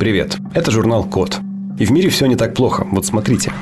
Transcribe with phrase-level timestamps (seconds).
[0.00, 1.40] Привет, это журнал Код.
[1.78, 2.86] И в мире все не так плохо.
[2.90, 3.52] Вот смотрите.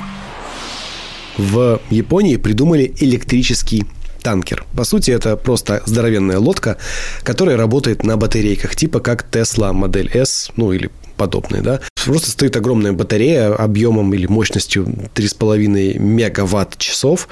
[1.37, 3.85] В Японии придумали электрический
[4.21, 4.63] танкер.
[4.73, 6.77] По сути, это просто здоровенная лодка,
[7.23, 11.81] которая работает на батарейках, типа как Tesla модель S, ну или подобные, да.
[12.05, 17.27] Просто стоит огромная батарея объемом или мощностью 3,5 мегаватт часов.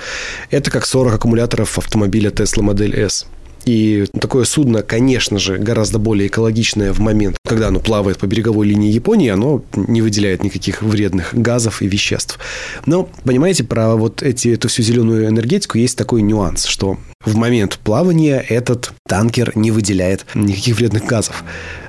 [0.51, 3.25] Это как 40 аккумуляторов автомобиля Tesla модель S.
[3.67, 8.65] И такое судно, конечно же, гораздо более экологичное в момент, когда оно плавает по береговой
[8.65, 12.39] линии Японии, оно не выделяет никаких вредных газов и веществ.
[12.85, 17.77] Но, понимаете, про вот эти, эту всю зеленую энергетику есть такой нюанс, что в момент
[17.83, 21.43] плавания этот танкер не выделяет никаких вредных газов.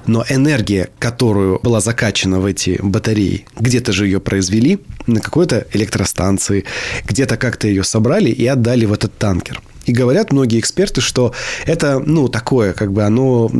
[0.04, 6.64] Но энергия, которую была закачана в эти батареи, где-то же ее произвели на какой-то электростанции,
[7.04, 9.62] где-то как-то ее собрали и отдали в этот танкер.
[9.88, 11.32] И говорят многие эксперты, что
[11.64, 13.50] это, ну, такое, как бы оно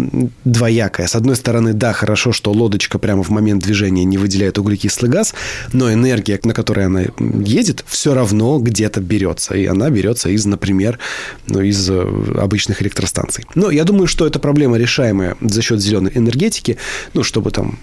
[0.45, 1.07] двоякое.
[1.07, 5.35] С одной стороны, да, хорошо, что лодочка прямо в момент движения не выделяет углекислый газ,
[5.73, 9.55] но энергия, на которой она едет, все равно где-то берется.
[9.55, 10.99] И она берется из, например,
[11.47, 13.47] ну, из э, обычных электростанций.
[13.55, 16.77] Но я думаю, что эта проблема решаемая за счет зеленой энергетики,
[17.15, 17.79] ну, чтобы там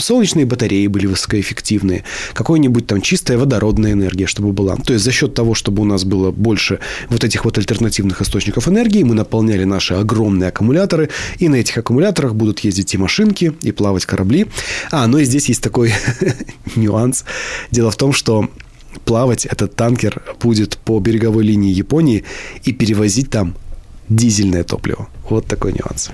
[0.00, 4.76] солнечные батареи были высокоэффективные, какой-нибудь там чистая водородная энергия, чтобы была.
[4.76, 6.78] То есть за счет того, чтобы у нас было больше
[7.10, 11.76] вот этих вот альтернатив альтернативных источников энергии, мы наполняли наши огромные аккумуляторы, и на этих
[11.78, 14.46] аккумуляторах будут ездить и машинки, и плавать корабли.
[14.90, 15.92] А, ну и здесь есть такой
[16.76, 17.24] нюанс.
[17.70, 18.48] Дело в том, что
[19.04, 22.24] плавать этот танкер будет по береговой линии Японии
[22.62, 23.56] и перевозить там
[24.08, 25.08] дизельное топливо.
[25.28, 26.10] Вот такой нюанс.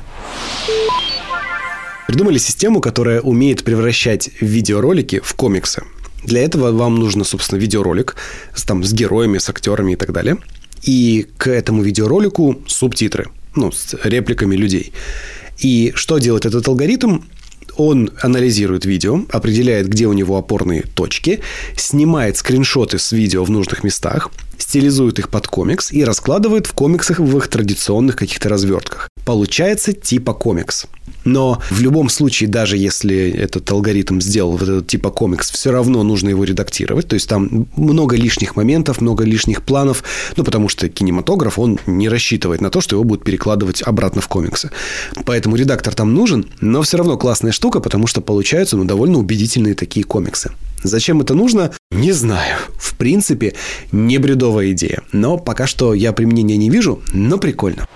[2.06, 5.82] Придумали систему, которая умеет превращать видеоролики в комиксы.
[6.24, 8.16] Для этого вам нужно, собственно, видеоролик
[8.54, 10.38] с, там, с героями, с актерами и так далее–
[10.82, 14.92] и к этому видеоролику субтитры, ну, с репликами людей.
[15.58, 17.20] И что делает этот алгоритм?
[17.76, 21.40] Он анализирует видео, определяет, где у него опорные точки,
[21.76, 27.20] снимает скриншоты с видео в нужных местах, стилизует их под комикс и раскладывает в комиксах
[27.20, 29.08] в их традиционных каких-то развертках.
[29.24, 30.86] Получается типа комикс.
[31.24, 36.02] Но в любом случае, даже если этот алгоритм сделал вот этот типа комикс, все равно
[36.02, 37.08] нужно его редактировать.
[37.08, 40.02] То есть там много лишних моментов, много лишних планов.
[40.36, 44.28] Ну, потому что кинематограф, он не рассчитывает на то, что его будут перекладывать обратно в
[44.28, 44.70] комиксы.
[45.24, 49.74] Поэтому редактор там нужен, но все равно классная штука, потому что получаются ну, довольно убедительные
[49.74, 50.50] такие комиксы.
[50.82, 51.72] Зачем это нужно?
[51.90, 52.56] Не знаю.
[52.76, 53.54] В принципе,
[53.92, 55.02] не бредовая идея.
[55.12, 57.86] Но пока что я применения не вижу, но прикольно.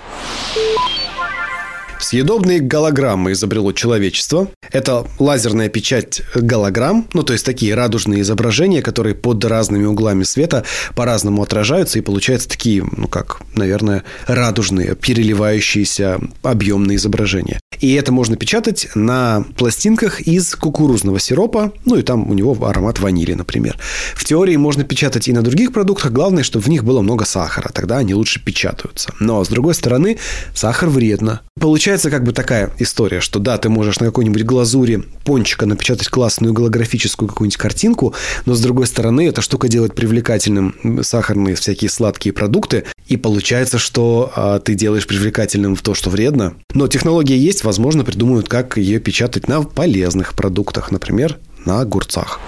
[2.04, 4.48] Съедобные голограммы изобрело человечество.
[4.70, 10.64] Это лазерная печать голограмм, ну, то есть такие радужные изображения, которые под разными углами света
[10.94, 17.58] по-разному отражаются, и получаются такие, ну, как, наверное, радужные, переливающиеся объемные изображения.
[17.80, 23.00] И это можно печатать на пластинках из кукурузного сиропа, ну, и там у него аромат
[23.00, 23.78] ванили, например.
[24.14, 27.70] В теории можно печатать и на других продуктах, главное, чтобы в них было много сахара,
[27.72, 29.12] тогда они лучше печатаются.
[29.20, 30.18] Но, с другой стороны,
[30.54, 31.42] сахар вредно.
[31.60, 36.52] Получается как бы такая история, что да, ты можешь на какой-нибудь глазури пончика напечатать классную
[36.52, 38.14] голографическую какую-нибудь картинку,
[38.46, 44.32] но с другой стороны, эта штука делает привлекательным сахарные всякие сладкие продукты, и получается, что
[44.34, 46.54] а, ты делаешь привлекательным в то, что вредно.
[46.72, 52.40] Но технология есть, возможно, придумают, как ее печатать на полезных продуктах, например, на огурцах.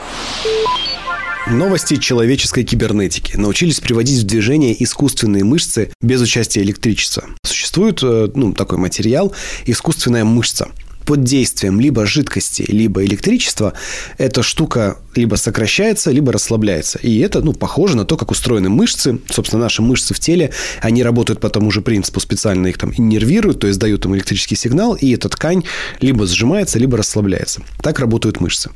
[1.49, 3.37] Новости человеческой кибернетики.
[3.37, 7.25] Научились приводить в движение искусственные мышцы без участия электричества.
[7.45, 9.33] Существует э, ну, такой материал
[9.65, 10.69] искусственная мышца
[11.07, 13.73] под действием либо жидкости, либо электричества
[14.19, 16.99] эта штука либо сокращается, либо расслабляется.
[16.99, 19.19] И это, ну, похоже на то, как устроены мышцы.
[19.31, 20.53] Собственно, наши мышцы в теле,
[20.83, 24.57] они работают по тому же принципу, специально их там иннервируют, то есть дают им электрический
[24.57, 25.65] сигнал, и эта ткань
[26.01, 27.63] либо сжимается, либо расслабляется.
[27.81, 28.71] Так работают мышцы.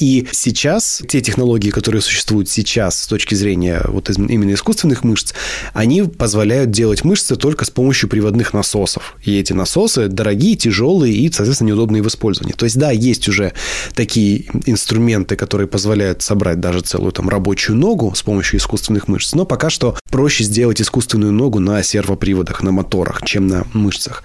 [0.00, 5.32] И сейчас те технологии, которые существуют сейчас с точки зрения вот именно искусственных мышц,
[5.72, 9.16] они позволяют делать мышцы только с помощью приводных насосов.
[9.24, 12.54] И эти насосы дорогие, тяжелые и, соответственно, неудобные в использовании.
[12.54, 13.52] То есть, да, есть уже
[13.94, 19.44] такие инструменты, которые позволяют собрать даже целую там рабочую ногу с помощью искусственных мышц, но
[19.44, 24.22] пока что проще сделать искусственную ногу на сервоприводах, на моторах, чем на мышцах.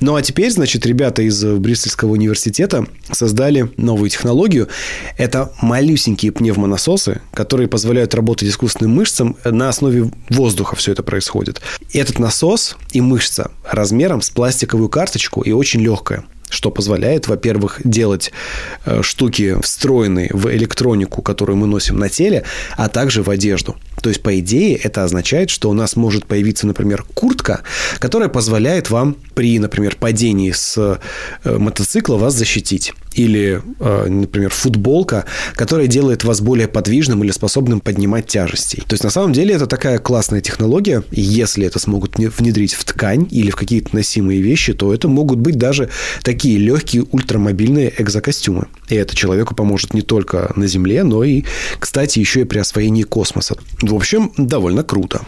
[0.00, 4.68] Ну а теперь, значит, ребята из Брюссельского университета создали новую технологию.
[5.16, 9.36] Это малюсенькие пневмонасосы, которые позволяют работать искусственным мышцам.
[9.44, 11.60] На основе воздуха все это происходит.
[11.92, 18.32] Этот насос и мышца размером с пластиковую карточку и очень легкая что позволяет, во-первых, делать
[18.84, 22.44] э, штуки встроенные в электронику, которую мы носим на теле,
[22.76, 23.76] а также в одежду.
[24.02, 27.62] То есть, по идее, это означает, что у нас может появиться, например, куртка,
[27.98, 30.76] которая позволяет вам при, например, падении с
[31.44, 32.92] э, мотоцикла вас защитить.
[33.14, 38.76] Или, э, например, футболка, которая делает вас более подвижным или способным поднимать тяжести.
[38.86, 41.02] То есть, на самом деле, это такая классная технология.
[41.10, 45.38] И если это смогут внедрить в ткань или в какие-то носимые вещи, то это могут
[45.38, 45.88] быть даже
[46.22, 48.66] такие легкие ультрамобильные экзокостюмы.
[48.88, 51.44] И это человеку поможет не только на Земле, но и,
[51.78, 53.56] кстати, еще и при освоении космоса.
[53.86, 55.22] В общем, довольно круто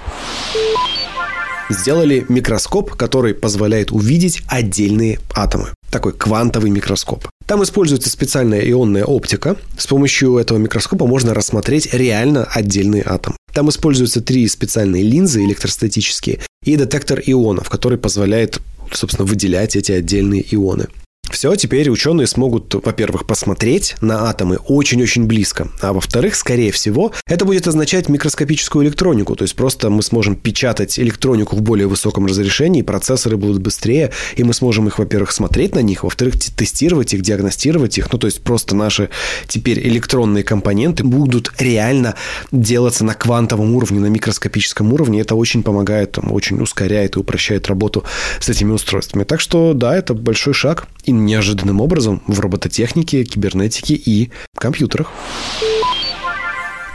[1.71, 5.75] сделали микроскоп, который позволяет увидеть отдельные атомы.
[5.91, 7.29] Такой квантовый микроскоп.
[7.47, 9.57] Там используется специальная ионная оптика.
[9.77, 13.37] С помощью этого микроскопа можно рассмотреть реально отдельный атом.
[13.53, 18.61] Там используются три специальные линзы электростатические и детектор ионов, который позволяет,
[18.93, 20.89] собственно, выделять эти отдельные ионы.
[21.31, 27.45] Все, теперь ученые смогут, во-первых, посмотреть на атомы очень-очень близко, а во-вторых, скорее всего, это
[27.45, 32.83] будет означать микроскопическую электронику, то есть просто мы сможем печатать электронику в более высоком разрешении,
[32.83, 37.99] процессоры будут быстрее, и мы сможем их, во-первых, смотреть на них, во-вторых, тестировать их, диагностировать
[37.99, 39.11] их, ну, то есть просто наши
[39.47, 42.15] теперь электронные компоненты будут реально
[42.53, 48.05] делаться на квантовом уровне, на микроскопическом уровне, это очень помогает, очень ускоряет и упрощает работу
[48.41, 49.25] с этими устройствами.
[49.25, 55.11] Так что, да, это большой шаг, и неожиданным образом в робототехнике, кибернетике и компьютерах.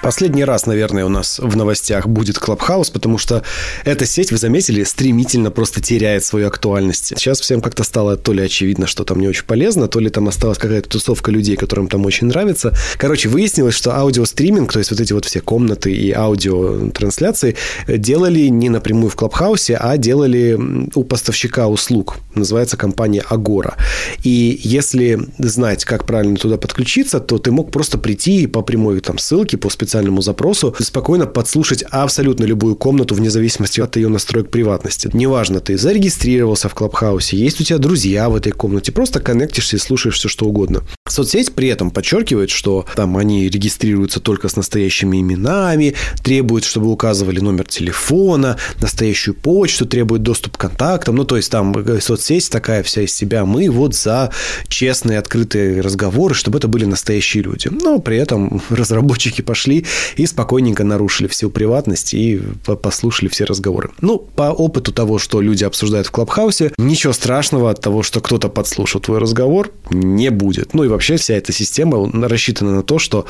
[0.03, 3.41] Последний раз, наверное, у нас в новостях будет Клабхаус, потому что
[3.85, 7.13] эта сеть, вы заметили, стремительно просто теряет свою актуальность.
[7.17, 10.27] Сейчас всем как-то стало то ли очевидно, что там не очень полезно, то ли там
[10.27, 12.73] осталась какая-то тусовка людей, которым там очень нравится.
[12.97, 17.55] Короче, выяснилось, что аудиостриминг, то есть вот эти вот все комнаты и аудиотрансляции
[17.87, 20.59] делали не напрямую в Клабхаусе, а делали
[20.95, 22.17] у поставщика услуг.
[22.35, 23.77] Называется компания Агора.
[24.23, 29.17] И если знать, как правильно туда подключиться, то ты мог просто прийти по прямой там
[29.17, 34.49] ссылке, по специальному специальному запросу спокойно подслушать абсолютно любую комнату вне зависимости от ее настроек
[34.49, 35.09] приватности.
[35.13, 39.79] Неважно, ты зарегистрировался в Клабхаусе, есть у тебя друзья в этой комнате, просто коннектишься и
[39.79, 40.81] слушаешь все, что угодно.
[41.07, 45.93] Соцсеть при этом подчеркивает, что там они регистрируются только с настоящими именами,
[46.23, 51.15] требуют, чтобы указывали номер телефона, настоящую почту, требуют доступ к контактам.
[51.17, 53.45] Ну, то есть там э, соцсеть такая вся из себя.
[53.45, 54.31] Мы вот за
[54.69, 57.69] честные, открытые разговоры, чтобы это были настоящие люди.
[57.69, 59.82] Но при этом разработчики пошли
[60.15, 62.41] и спокойненько нарушили всю приватность и
[62.81, 63.89] послушали все разговоры.
[64.01, 68.49] Ну, по опыту того, что люди обсуждают в Клабхаусе, ничего страшного от того, что кто-то
[68.49, 70.73] подслушал твой разговор, не будет.
[70.73, 73.25] Ну и вообще вся эта система рассчитана на то, что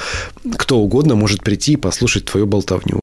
[0.57, 2.99] кто угодно может прийти и послушать твою болтовню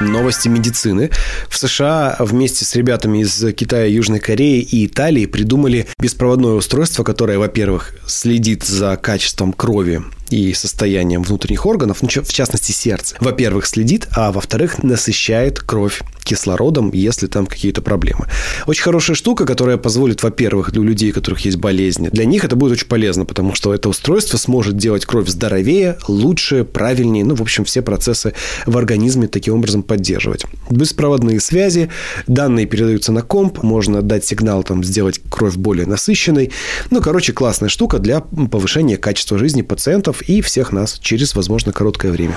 [0.00, 1.10] новости медицины.
[1.48, 7.38] В США вместе с ребятами из Китая, Южной Кореи и Италии придумали беспроводное устройство, которое,
[7.38, 14.08] во-первых, следит за качеством крови и состоянием внутренних органов, ну, в частности сердца, во-первых, следит,
[14.12, 18.26] а во-вторых, насыщает кровь кислородом, если там какие-то проблемы.
[18.66, 22.56] Очень хорошая штука, которая позволит, во-первых, для людей, у которых есть болезни, для них это
[22.56, 27.42] будет очень полезно, потому что это устройство сможет делать кровь здоровее, лучше, правильнее, ну, в
[27.42, 28.34] общем, все процессы
[28.64, 30.44] в организме таким образом поддерживать.
[30.70, 31.90] Беспроводные связи,
[32.26, 36.52] данные передаются на комп, можно дать сигнал, там, сделать кровь более насыщенной.
[36.90, 42.12] Ну, короче, классная штука для повышения качества жизни пациентов и всех нас через, возможно, короткое
[42.12, 42.36] время.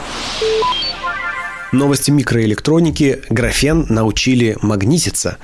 [1.71, 3.21] Новости микроэлектроники.
[3.29, 5.37] Графен научили магнититься.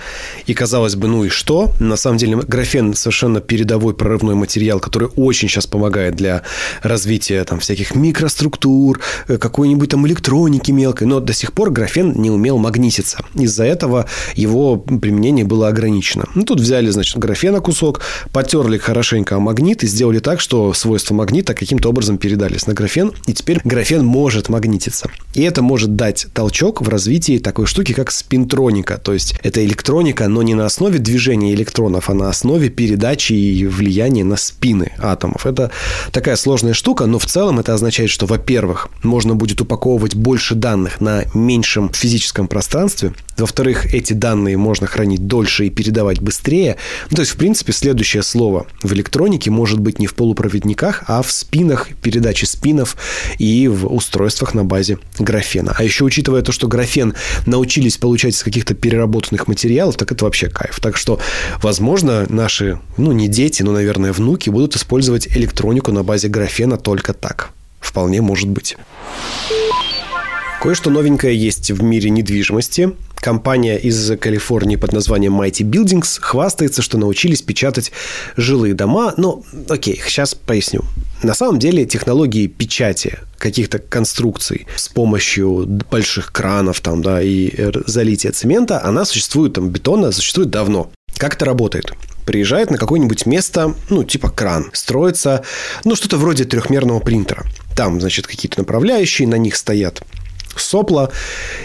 [0.46, 1.72] И казалось бы, ну и что?
[1.80, 6.44] На самом деле графен совершенно передовой прорывной материал, который очень сейчас помогает для
[6.84, 11.08] развития там всяких микроструктур, э, какой-нибудь там электроники мелкой.
[11.08, 13.24] Но до сих пор графен не умел магнититься.
[13.34, 16.26] Из-за этого его применение было ограничено.
[16.36, 18.02] Ну, тут взяли, значит, графена кусок,
[18.32, 23.12] потерли хорошенько магнит и сделали так, что свойства магнита каким-то образом передались на графен.
[23.26, 25.10] И теперь графен может магнититься.
[25.34, 28.98] И это может дать дать толчок в развитии такой штуки, как спинтроника.
[28.98, 33.66] То есть это электроника, но не на основе движения электронов, а на основе передачи и
[33.66, 35.46] влияния на спины атомов.
[35.46, 35.72] Это
[36.12, 41.00] такая сложная штука, но в целом это означает, что, во-первых, можно будет упаковывать больше данных
[41.00, 46.78] на меньшем физическом пространстве, во-вторых, эти данные можно хранить дольше и передавать быстрее.
[47.10, 51.22] Ну, то есть, в принципе, следующее слово в электронике может быть не в полупроводниках, а
[51.22, 52.98] в спинах, передаче спинов
[53.40, 55.74] и в устройствах на базе графена.
[55.76, 57.14] А еще учитывая то, что графен
[57.46, 60.80] научились получать из каких-то переработанных материалов, так это вообще кайф.
[60.80, 61.20] Так что,
[61.62, 67.14] возможно, наши, ну, не дети, но, наверное, внуки будут использовать электронику на базе графена только
[67.14, 67.52] так.
[67.80, 68.78] Вполне может быть.
[70.62, 72.92] Кое-что новенькое есть в мире недвижимости.
[73.22, 77.92] Компания из Калифорнии под названием Mighty Buildings хвастается, что научились печатать
[78.36, 79.14] жилые дома.
[79.16, 80.84] Но, окей, сейчас поясню.
[81.22, 87.52] На самом деле технологии печати каких-то конструкций с помощью больших кранов там, да, и
[87.86, 90.92] залития цемента, она существует, там, бетона существует давно.
[91.18, 91.94] Как это работает?
[92.26, 95.44] Приезжает на какое-нибудь место, ну, типа кран, строится,
[95.84, 97.46] ну, что-то вроде трехмерного принтера.
[97.76, 100.02] Там, значит, какие-то направляющие, на них стоят
[100.60, 101.12] сопла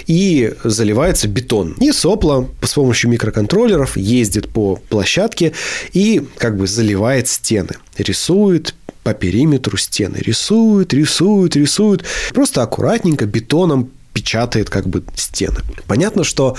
[0.06, 1.72] и заливается бетон.
[1.80, 5.52] И сопла с помощью микроконтроллеров ездит по площадке
[5.92, 7.76] и как бы заливает стены.
[7.98, 10.16] Рисует по периметру стены.
[10.18, 12.04] Рисует, рисует, рисует.
[12.34, 15.60] Просто аккуратненько бетоном печатает как бы стены.
[15.86, 16.56] Понятно, что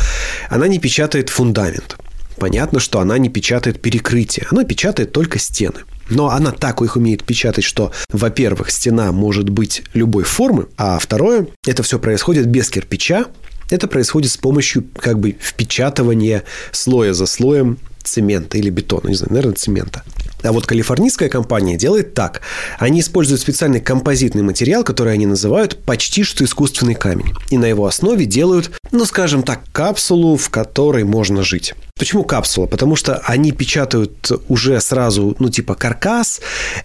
[0.49, 1.97] она не печатает фундамент.
[2.37, 4.45] Понятно, что она не печатает перекрытие.
[4.51, 5.79] Она печатает только стены.
[6.09, 11.47] Но она так их умеет печатать, что, во-первых, стена может быть любой формы, а второе,
[11.65, 13.25] это все происходит без кирпича,
[13.69, 19.33] это происходит с помощью как бы впечатывания слоя за слоем цемента или бетона, не знаю,
[19.33, 20.03] наверное, цемента.
[20.43, 22.41] А вот калифорнийская компания делает так.
[22.79, 27.33] Они используют специальный композитный материал, который они называют почти что искусственный камень.
[27.49, 31.73] И на его основе делают, ну, скажем так, капсулу, в которой можно жить.
[31.97, 32.67] Почему капсула?
[32.67, 36.41] Потому что они печатают уже сразу, ну, типа каркас,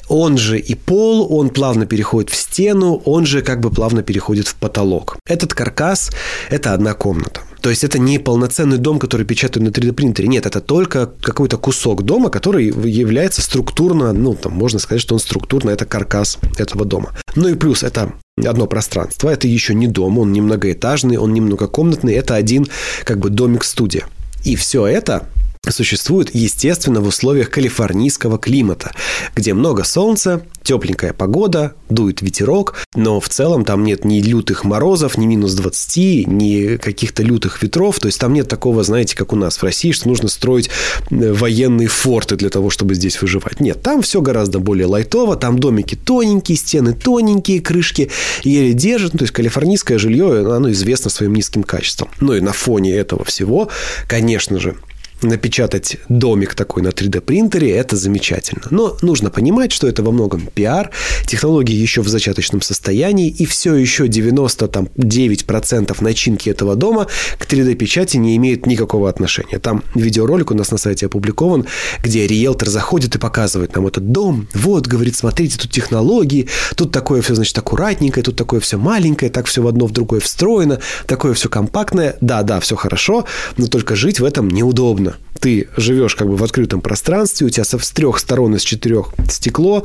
[0.08, 4.48] он же и пол, он плавно переходит в стену, он же как бы плавно переходит
[4.48, 5.16] в потолок.
[5.26, 6.10] Этот каркас–
[6.50, 7.40] это одна комната.
[7.62, 10.26] То есть это не полноценный дом, который печатают на 3D принтере.
[10.26, 15.20] Нет, это только какой-то кусок дома, который является структурно, ну, там можно сказать, что он
[15.20, 17.12] структурно, это каркас этого дома.
[17.36, 18.14] Ну и плюс это
[18.44, 22.66] одно пространство, это еще не дом, он не многоэтажный, он не многокомнатный, это один
[23.04, 24.06] как бы домик-студия.
[24.44, 25.26] И все это
[25.70, 28.90] существует, естественно, в условиях калифорнийского климата,
[29.36, 35.16] где много солнца, тепленькая погода, дует ветерок, но в целом там нет ни лютых морозов,
[35.16, 39.36] ни минус 20, ни каких-то лютых ветров, то есть там нет такого, знаете, как у
[39.36, 40.68] нас в России, что нужно строить
[41.10, 43.60] э, военные форты для того, чтобы здесь выживать.
[43.60, 48.10] Нет, там все гораздо более лайтово, там домики тоненькие, стены тоненькие, крышки
[48.42, 52.08] еле держат, ну, то есть калифорнийское жилье, оно известно своим низким качеством.
[52.18, 53.68] Ну и на фоне этого всего,
[54.08, 54.74] конечно же,
[55.22, 58.62] напечатать домик такой на 3D принтере, это замечательно.
[58.70, 60.90] Но нужно понимать, что это во многом пиар,
[61.26, 67.06] технологии еще в зачаточном состоянии, и все еще 99% начинки этого дома
[67.38, 69.58] к 3D-печати не имеет никакого отношения.
[69.58, 71.66] Там видеоролик у нас на сайте опубликован,
[72.02, 74.48] где риэлтор заходит и показывает нам этот дом.
[74.54, 79.46] Вот, говорит, смотрите, тут технологии, тут такое все, значит, аккуратненькое, тут такое все маленькое, так
[79.46, 82.16] все в одно в другое встроено, такое все компактное.
[82.20, 83.24] Да, да, все хорошо,
[83.56, 87.64] но только жить в этом неудобно ты живешь как бы в открытом пространстве, у тебя
[87.64, 89.84] с трех сторон из четырех стекло.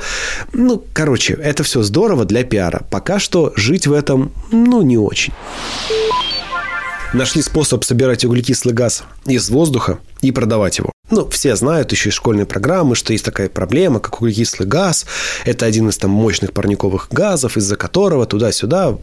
[0.53, 2.86] Ну, короче, это все здорово для пиара.
[2.91, 5.34] Пока что жить в этом, ну, не очень.
[7.13, 10.91] Нашли способ собирать углекислый газ из воздуха и продавать его.
[11.10, 15.05] Ну, все знают еще из школьной программы, что есть такая проблема, как углекислый газ.
[15.46, 18.98] Это один из там мощных парниковых газов, из-за которого туда-сюда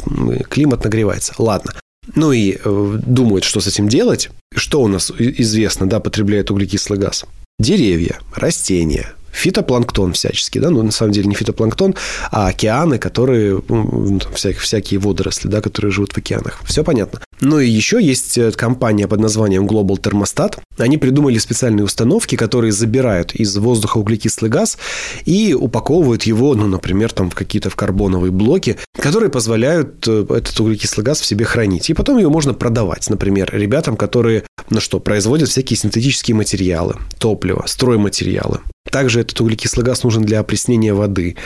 [0.50, 1.32] климат нагревается.
[1.38, 1.72] Ладно.
[2.14, 4.30] Ну и э, думают, что с этим делать.
[4.54, 7.24] Что у нас известно, да, потребляет углекислый газ?
[7.58, 11.94] Деревья, растения, фитопланктон всяческий, да, ну, на самом деле не фитопланктон,
[12.30, 16.60] а океаны, которые, ну, всякие, всякие водоросли, да, которые живут в океанах.
[16.64, 17.20] Все понятно.
[17.40, 20.58] Ну и еще есть э, компания под названием Global Thermostat.
[20.78, 24.78] Они придумали специальные установки, которые забирают из воздуха углекислый газ
[25.24, 30.58] и упаковывают его, ну, например, там в какие-то в карбоновые блоки, которые позволяют э, этот
[30.60, 31.90] углекислый газ в себе хранить.
[31.90, 37.64] И потом его можно продавать, например, ребятам, которые, ну что, производят всякие синтетические материалы, топливо,
[37.66, 38.60] стройматериалы.
[38.90, 41.36] Также этот углекислый газ нужен для опреснения воды.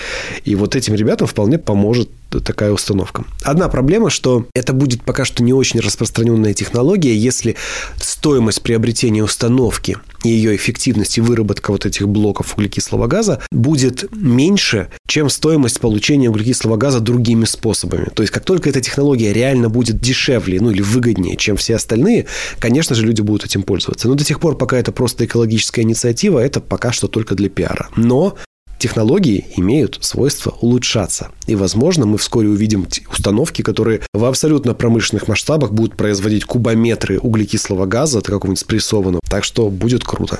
[0.44, 3.24] И вот этим ребятам вполне поможет такая установка.
[3.42, 7.56] Одна проблема, что это будет пока что не очень распространенная технология, если
[8.00, 14.88] стоимость приобретения установки и ее эффективность и выработка вот этих блоков углекислого газа будет меньше,
[15.06, 18.10] чем стоимость получения углекислого газа другими способами.
[18.14, 22.26] То есть, как только эта технология реально будет дешевле, ну или выгоднее, чем все остальные,
[22.58, 24.08] конечно же, люди будут этим пользоваться.
[24.08, 27.88] Но до тех пор, пока это просто экологическая инициатива, это пока что только для пиара.
[27.96, 28.36] Но
[28.78, 31.30] Технологии имеют свойство улучшаться.
[31.46, 37.86] И, возможно, мы вскоре увидим установки, которые в абсолютно промышленных масштабах будут производить кубометры углекислого
[37.86, 39.20] газа, какого-нибудь спрессованного.
[39.28, 40.38] Так что будет круто.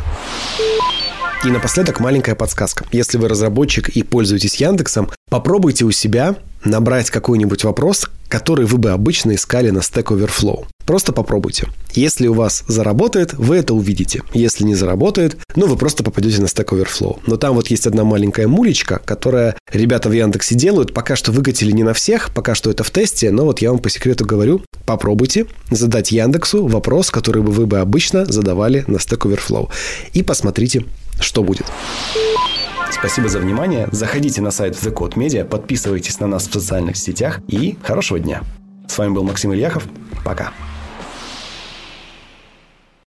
[1.45, 2.85] И напоследок маленькая подсказка.
[2.91, 8.91] Если вы разработчик и пользуетесь Яндексом, попробуйте у себя набрать какой-нибудь вопрос, который вы бы
[8.91, 10.67] обычно искали на Stack Overflow.
[10.85, 11.69] Просто попробуйте.
[11.93, 14.23] Если у вас заработает, вы это увидите.
[14.35, 17.21] Если не заработает, ну, вы просто попадете на Stack Overflow.
[17.29, 20.93] Но там вот есть одна маленькая мулечка, которая ребята в Яндексе делают.
[20.93, 23.79] Пока что выкатили не на всех, пока что это в тесте, но вот я вам
[23.79, 29.21] по секрету говорю, попробуйте задать Яндексу вопрос, который бы вы бы обычно задавали на Stack
[29.21, 29.69] Overflow.
[30.15, 30.85] И посмотрите,
[31.21, 31.67] что будет.
[32.91, 33.89] Спасибо за внимание.
[33.93, 38.43] Заходите на сайт The Code Media, подписывайтесь на нас в социальных сетях и хорошего дня.
[38.89, 39.85] С вами был Максим Ильяхов.
[40.25, 40.53] Пока.